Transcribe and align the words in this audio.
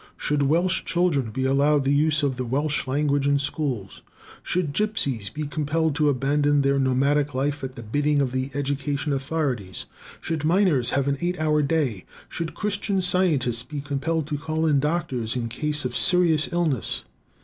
Should 0.17 0.41
Welsh 0.41 0.83
children 0.83 1.29
be 1.29 1.45
allowed 1.45 1.83
the 1.85 1.93
use 1.93 2.23
of 2.23 2.35
the 2.35 2.43
Welsh 2.43 2.87
language 2.87 3.27
in 3.27 3.37
schools? 3.37 4.01
Should 4.41 4.73
gipsies 4.73 5.29
be 5.29 5.43
compelled 5.45 5.93
to 5.97 6.09
abandon 6.09 6.61
their 6.63 6.79
nomadic 6.79 7.35
life 7.35 7.63
at 7.63 7.75
the 7.75 7.83
bidding 7.83 8.19
of 8.19 8.31
the 8.31 8.49
education 8.55 9.13
authorities? 9.13 9.85
Should 10.19 10.43
miners 10.43 10.89
have 10.89 11.07
an 11.07 11.19
eight 11.21 11.39
hour 11.39 11.61
day? 11.61 12.05
Should 12.29 12.55
Christian 12.55 12.99
Scientists 12.99 13.61
be 13.61 13.79
compelled 13.79 14.25
to 14.25 14.39
call 14.39 14.65
in 14.65 14.79
doctors 14.79 15.35
in 15.35 15.49
case 15.49 15.85
of 15.85 15.95
serious 15.95 16.51
illness? 16.51 17.05